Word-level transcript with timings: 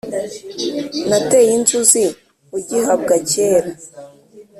nateye 1.09 1.51
inzuzi 1.57 2.03
ugihabwa 2.57 3.15
kera 3.29 3.71